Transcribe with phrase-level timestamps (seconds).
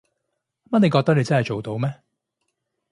[0.71, 2.01] 乜你覺得你真係做到咩？